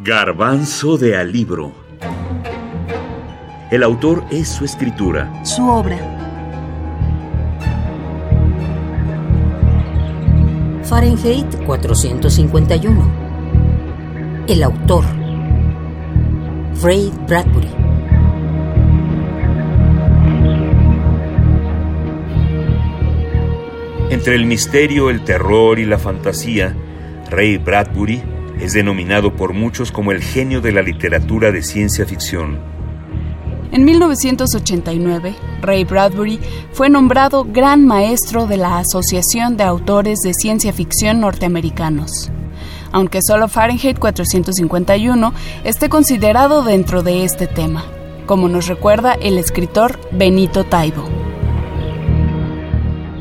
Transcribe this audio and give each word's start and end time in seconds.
Garbanzo 0.00 0.96
de 0.96 1.16
Alibro. 1.16 1.72
El 3.68 3.82
autor 3.82 4.22
es 4.30 4.46
su 4.46 4.64
escritura. 4.64 5.44
Su 5.44 5.68
obra. 5.68 5.98
Fahrenheit 10.84 11.52
451. 11.66 13.10
El 14.46 14.62
autor. 14.62 15.04
Ray 16.80 17.12
Bradbury. 17.26 17.68
Entre 24.10 24.36
el 24.36 24.46
misterio, 24.46 25.10
el 25.10 25.24
terror 25.24 25.80
y 25.80 25.86
la 25.86 25.98
fantasía, 25.98 26.72
Ray 27.28 27.56
Bradbury 27.56 28.37
es 28.60 28.72
denominado 28.72 29.34
por 29.34 29.52
muchos 29.52 29.92
como 29.92 30.12
el 30.12 30.22
genio 30.22 30.60
de 30.60 30.72
la 30.72 30.82
literatura 30.82 31.52
de 31.52 31.62
ciencia 31.62 32.04
ficción. 32.06 32.58
En 33.70 33.84
1989, 33.84 35.34
Ray 35.60 35.84
Bradbury 35.84 36.40
fue 36.72 36.88
nombrado 36.88 37.44
Gran 37.44 37.86
Maestro 37.86 38.46
de 38.46 38.56
la 38.56 38.78
Asociación 38.78 39.56
de 39.56 39.64
Autores 39.64 40.20
de 40.20 40.32
Ciencia 40.32 40.72
Ficción 40.72 41.20
Norteamericanos, 41.20 42.30
aunque 42.92 43.20
solo 43.22 43.46
Fahrenheit 43.48 43.98
451 43.98 45.34
esté 45.64 45.90
considerado 45.90 46.62
dentro 46.62 47.02
de 47.02 47.24
este 47.24 47.46
tema, 47.46 47.84
como 48.24 48.48
nos 48.48 48.68
recuerda 48.68 49.12
el 49.12 49.36
escritor 49.36 50.00
Benito 50.12 50.64
Taibo. 50.64 51.06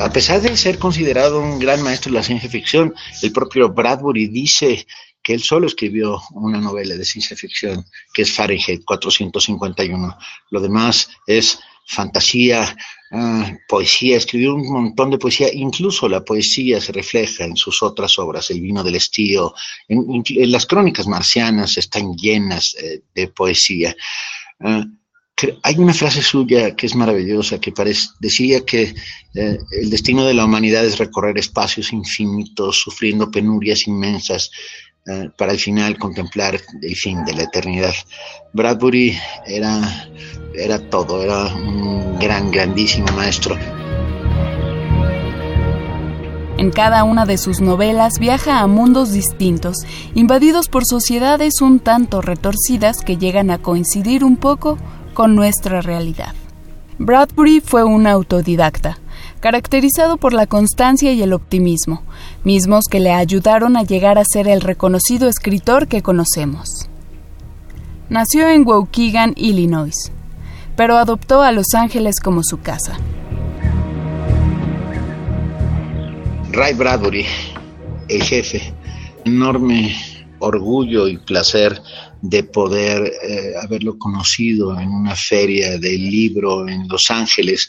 A 0.00 0.10
pesar 0.10 0.40
de 0.40 0.56
ser 0.56 0.80
considerado 0.80 1.40
un 1.40 1.60
gran 1.60 1.80
maestro 1.80 2.10
de 2.10 2.18
la 2.18 2.24
ciencia 2.24 2.50
ficción, 2.50 2.92
el 3.22 3.30
propio 3.30 3.68
Bradbury 3.68 4.26
dice 4.26 4.84
que 5.22 5.34
él 5.34 5.42
solo 5.42 5.66
escribió 5.66 6.20
una 6.32 6.60
novela 6.60 6.96
de 6.96 7.04
ciencia 7.04 7.36
ficción, 7.36 7.84
que 8.12 8.22
es 8.22 8.32
Fahrenheit 8.32 8.84
451. 8.84 10.18
Lo 10.50 10.60
demás 10.60 11.08
es 11.26 11.58
fantasía, 11.86 12.76
ah, 13.12 13.52
poesía, 13.68 14.16
escribió 14.16 14.54
un 14.54 14.68
montón 14.68 15.10
de 15.10 15.18
poesía, 15.18 15.48
incluso 15.52 16.08
la 16.08 16.24
poesía 16.24 16.80
se 16.80 16.92
refleja 16.92 17.44
en 17.44 17.56
sus 17.56 17.82
otras 17.82 18.18
obras, 18.18 18.50
El 18.50 18.60
vino 18.60 18.82
del 18.82 18.96
estío, 18.96 19.54
en, 19.88 20.24
las 20.50 20.66
crónicas 20.66 21.06
marcianas 21.06 21.76
están 21.76 22.14
llenas 22.14 22.74
eh, 22.80 23.02
de 23.14 23.28
poesía. 23.28 23.94
Ah, 24.60 24.84
hay 25.62 25.74
una 25.76 25.94
frase 25.94 26.22
suya 26.22 26.76
que 26.76 26.86
es 26.86 26.94
maravillosa, 26.94 27.60
que 27.60 27.72
parece, 27.72 28.10
decía 28.20 28.64
que 28.64 28.94
eh, 29.34 29.58
el 29.70 29.90
destino 29.90 30.24
de 30.24 30.34
la 30.34 30.44
humanidad 30.44 30.84
es 30.84 30.98
recorrer 30.98 31.38
espacios 31.38 31.92
infinitos, 31.92 32.76
sufriendo 32.76 33.30
penurias 33.30 33.86
inmensas, 33.86 34.50
eh, 35.06 35.30
para 35.36 35.52
al 35.52 35.58
final 35.58 35.98
contemplar 35.98 36.60
el 36.80 36.96
fin 36.96 37.24
de 37.24 37.34
la 37.34 37.42
eternidad. 37.44 37.94
Bradbury 38.52 39.18
era, 39.46 40.08
era 40.54 40.78
todo, 40.90 41.22
era 41.22 41.46
un 41.54 42.18
gran, 42.18 42.50
grandísimo 42.50 43.06
maestro. 43.16 43.56
En 46.58 46.70
cada 46.70 47.02
una 47.02 47.26
de 47.26 47.38
sus 47.38 47.60
novelas 47.60 48.20
viaja 48.20 48.60
a 48.60 48.68
mundos 48.68 49.10
distintos, 49.10 49.78
invadidos 50.14 50.68
por 50.68 50.84
sociedades 50.84 51.60
un 51.60 51.80
tanto 51.80 52.20
retorcidas 52.20 53.00
que 53.00 53.16
llegan 53.16 53.50
a 53.50 53.58
coincidir 53.58 54.22
un 54.22 54.36
poco 54.36 54.78
con 55.14 55.34
nuestra 55.34 55.80
realidad. 55.80 56.34
Bradbury 56.98 57.60
fue 57.60 57.82
un 57.82 58.06
autodidacta, 58.06 58.98
caracterizado 59.42 60.18
por 60.18 60.32
la 60.32 60.46
constancia 60.46 61.12
y 61.12 61.20
el 61.20 61.32
optimismo, 61.32 62.04
mismos 62.44 62.84
que 62.88 63.00
le 63.00 63.10
ayudaron 63.10 63.76
a 63.76 63.82
llegar 63.82 64.16
a 64.16 64.24
ser 64.24 64.46
el 64.46 64.60
reconocido 64.60 65.28
escritor 65.28 65.88
que 65.88 66.00
conocemos. 66.00 66.88
Nació 68.08 68.48
en 68.48 68.64
Waukegan, 68.64 69.34
Illinois, 69.36 70.12
pero 70.76 70.96
adoptó 70.96 71.42
a 71.42 71.50
Los 71.50 71.74
Ángeles 71.74 72.20
como 72.22 72.42
su 72.44 72.60
casa. 72.60 72.96
Ray 76.52 76.74
Bradbury, 76.74 77.26
el 78.08 78.22
jefe, 78.22 78.72
enorme 79.24 79.92
orgullo 80.42 81.08
y 81.08 81.18
placer 81.18 81.80
de 82.20 82.44
poder 82.44 83.12
eh, 83.22 83.54
haberlo 83.60 83.98
conocido 83.98 84.78
en 84.78 84.90
una 84.90 85.16
feria 85.16 85.78
del 85.78 86.10
libro 86.10 86.68
en 86.68 86.86
Los 86.88 87.10
Ángeles 87.10 87.68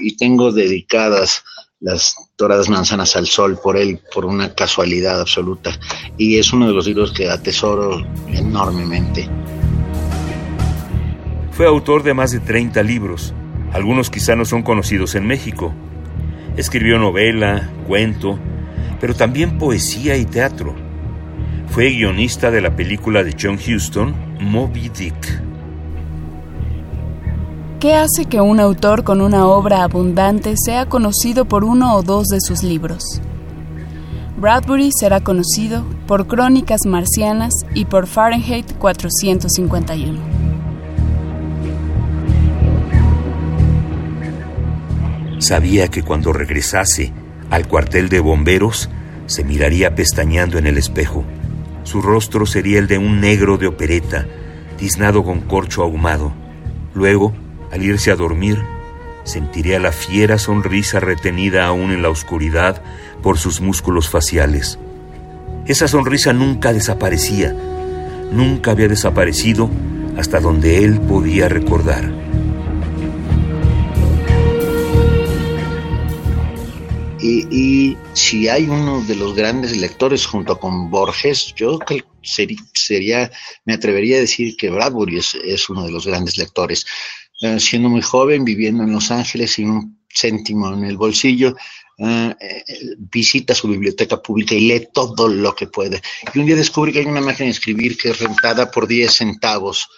y 0.00 0.16
tengo 0.16 0.52
dedicadas 0.52 1.42
las 1.80 2.16
doradas 2.38 2.68
manzanas 2.68 3.14
al 3.14 3.26
sol 3.26 3.58
por 3.62 3.76
él, 3.76 4.00
por 4.12 4.24
una 4.24 4.54
casualidad 4.54 5.20
absoluta. 5.20 5.70
Y 6.16 6.38
es 6.38 6.52
uno 6.52 6.66
de 6.66 6.72
los 6.72 6.86
libros 6.86 7.12
que 7.12 7.28
atesoro 7.28 8.06
enormemente. 8.28 9.28
Fue 11.52 11.66
autor 11.66 12.02
de 12.02 12.14
más 12.14 12.32
de 12.32 12.40
30 12.40 12.82
libros. 12.82 13.34
Algunos 13.72 14.08
quizá 14.08 14.34
no 14.34 14.44
son 14.44 14.62
conocidos 14.62 15.14
en 15.14 15.26
México. 15.26 15.74
Escribió 16.56 16.98
novela, 16.98 17.70
cuento, 17.86 18.38
pero 19.00 19.14
también 19.14 19.58
poesía 19.58 20.16
y 20.16 20.24
teatro. 20.24 20.74
Fue 21.74 21.90
guionista 21.90 22.52
de 22.52 22.60
la 22.60 22.76
película 22.76 23.24
de 23.24 23.34
John 23.36 23.58
Huston, 23.58 24.14
Moby 24.38 24.90
Dick. 24.90 25.42
¿Qué 27.80 27.94
hace 27.94 28.26
que 28.26 28.40
un 28.40 28.60
autor 28.60 29.02
con 29.02 29.20
una 29.20 29.48
obra 29.48 29.82
abundante 29.82 30.54
sea 30.56 30.86
conocido 30.86 31.46
por 31.46 31.64
uno 31.64 31.96
o 31.96 32.04
dos 32.04 32.28
de 32.28 32.40
sus 32.40 32.62
libros? 32.62 33.20
Bradbury 34.36 34.92
será 34.92 35.18
conocido 35.18 35.84
por 36.06 36.28
Crónicas 36.28 36.82
Marcianas 36.86 37.52
y 37.74 37.86
por 37.86 38.06
Fahrenheit 38.06 38.72
451. 38.78 40.20
Sabía 45.40 45.88
que 45.88 46.04
cuando 46.04 46.32
regresase 46.32 47.12
al 47.50 47.66
cuartel 47.66 48.08
de 48.08 48.20
bomberos 48.20 48.88
se 49.26 49.42
miraría 49.42 49.96
pestañeando 49.96 50.56
en 50.58 50.68
el 50.68 50.78
espejo 50.78 51.24
su 51.84 52.02
rostro 52.02 52.46
sería 52.46 52.78
el 52.78 52.88
de 52.88 52.98
un 52.98 53.20
negro 53.20 53.56
de 53.56 53.66
opereta, 53.66 54.26
tiznado 54.76 55.22
con 55.22 55.40
corcho 55.40 55.82
ahumado. 55.82 56.32
Luego, 56.94 57.32
al 57.70 57.82
irse 57.82 58.10
a 58.10 58.16
dormir, 58.16 58.62
sentiría 59.24 59.78
la 59.78 59.92
fiera 59.92 60.38
sonrisa 60.38 61.00
retenida 61.00 61.66
aún 61.66 61.92
en 61.92 62.02
la 62.02 62.10
oscuridad 62.10 62.82
por 63.22 63.38
sus 63.38 63.60
músculos 63.60 64.08
faciales. 64.08 64.78
Esa 65.66 65.88
sonrisa 65.88 66.32
nunca 66.32 66.72
desaparecía, 66.72 67.54
nunca 68.32 68.72
había 68.72 68.88
desaparecido 68.88 69.70
hasta 70.16 70.40
donde 70.40 70.84
él 70.84 71.00
podía 71.00 71.48
recordar. 71.48 72.23
Si 78.12 78.48
hay 78.48 78.64
uno 78.64 79.02
de 79.02 79.16
los 79.16 79.34
grandes 79.34 79.76
lectores 79.76 80.26
junto 80.26 80.58
con 80.58 80.90
Borges, 80.90 81.54
yo 81.54 81.78
sería, 82.22 83.30
me 83.64 83.74
atrevería 83.74 84.16
a 84.16 84.20
decir 84.20 84.56
que 84.56 84.70
Bradbury 84.70 85.18
es, 85.18 85.68
uno 85.68 85.84
de 85.84 85.92
los 85.92 86.06
grandes 86.06 86.36
lectores. 86.36 86.86
Eh, 87.40 87.58
siendo 87.58 87.88
muy 87.88 88.02
joven, 88.02 88.44
viviendo 88.44 88.84
en 88.84 88.92
Los 88.92 89.10
Ángeles 89.10 89.52
sin 89.52 89.70
un 89.70 90.04
céntimo 90.08 90.72
en 90.72 90.84
el 90.84 90.96
bolsillo, 90.96 91.56
eh, 91.98 92.34
eh, 92.40 92.64
visita 92.98 93.54
su 93.54 93.68
biblioteca 93.68 94.22
pública 94.22 94.54
y 94.54 94.68
lee 94.68 94.88
todo 94.92 95.28
lo 95.28 95.54
que 95.54 95.66
puede. 95.66 96.00
Y 96.32 96.38
un 96.38 96.46
día 96.46 96.56
descubre 96.56 96.92
que 96.92 97.00
hay 97.00 97.06
una 97.06 97.20
máquina 97.20 97.46
de 97.46 97.52
escribir 97.52 97.96
que 97.96 98.10
es 98.10 98.18
rentada 98.18 98.70
por 98.70 98.86
10 98.86 99.12
centavos 99.12 99.88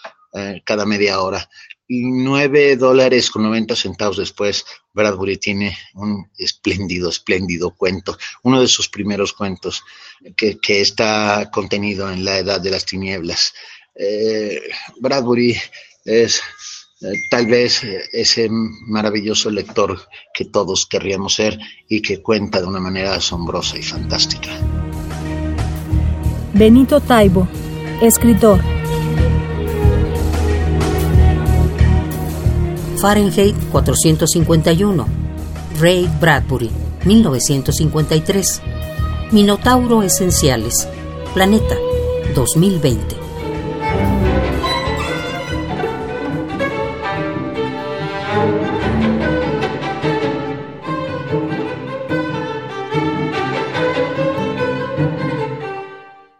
cada 0.65 0.85
media 0.85 1.19
hora 1.21 1.49
y 1.87 2.03
nueve 2.05 2.75
dólares 2.75 3.31
con 3.31 3.43
90 3.43 3.75
centavos 3.75 4.17
después, 4.17 4.65
Bradbury 4.93 5.37
tiene 5.37 5.77
un 5.93 6.29
espléndido, 6.37 7.09
espléndido 7.09 7.71
cuento, 7.71 8.17
uno 8.43 8.61
de 8.61 8.67
sus 8.67 8.89
primeros 8.89 9.33
cuentos 9.33 9.83
que, 10.35 10.57
está 10.81 11.49
contenido 11.51 12.11
en 12.11 12.25
La 12.25 12.39
Edad 12.39 12.59
de 12.59 12.71
las 12.71 12.85
Tinieblas. 12.85 13.53
Eh, 13.95 14.61
Bradbury 14.99 15.55
es 16.03 16.41
eh, 17.01 17.13
tal 17.29 17.45
vez 17.45 17.83
ese 18.11 18.47
maravilloso 18.49 19.49
lector 19.49 20.01
que 20.33 20.45
todos 20.45 20.87
querríamos 20.87 21.35
ser 21.35 21.57
y 21.87 22.01
que 22.01 22.21
cuenta 22.21 22.59
de 22.59 22.67
una 22.67 22.79
manera 22.79 23.15
asombrosa 23.15 23.77
y 23.77 23.83
fantástica. 23.83 24.49
Benito 26.53 26.99
Taibo, 26.99 27.47
escritor. 28.01 28.76
Fahrenheit 32.97 33.55
451, 33.71 35.05
Ray 35.79 36.09
Bradbury, 36.19 36.69
1953, 37.05 38.61
Minotauro 39.31 40.01
Esenciales, 40.01 40.87
Planeta, 41.33 41.75
2020. 42.33 43.26